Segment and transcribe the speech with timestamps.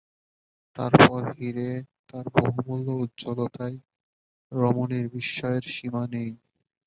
[0.79, 1.69] তার পর হীরে,
[2.09, 3.77] তার বহুমূল্য উজ্জ্বলতায়
[4.51, 6.31] রমণীর বিস্ময়ের সীমা নেই।